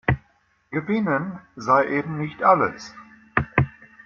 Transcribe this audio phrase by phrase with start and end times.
[0.71, 2.95] Gewinnen sei eben nicht alles.